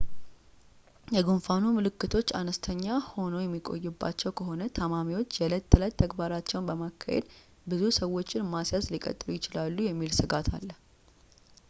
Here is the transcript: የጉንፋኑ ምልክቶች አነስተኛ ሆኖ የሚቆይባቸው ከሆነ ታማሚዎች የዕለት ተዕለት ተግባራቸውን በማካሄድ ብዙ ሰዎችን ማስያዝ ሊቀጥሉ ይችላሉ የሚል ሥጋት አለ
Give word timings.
የጉንፋኑ 1.15 1.63
ምልክቶች 1.75 2.29
አነስተኛ 2.39 2.85
ሆኖ 3.09 3.33
የሚቆይባቸው 3.43 4.33
ከሆነ 4.39 4.67
ታማሚዎች 4.77 5.37
የዕለት 5.41 5.67
ተዕለት 5.73 5.95
ተግባራቸውን 6.01 6.67
በማካሄድ 6.69 7.27
ብዙ 7.73 7.83
ሰዎችን 8.01 8.49
ማስያዝ 8.55 8.87
ሊቀጥሉ 8.95 9.29
ይችላሉ 9.37 9.77
የሚል 9.89 10.13
ሥጋት 10.21 10.49
አለ 10.59 10.69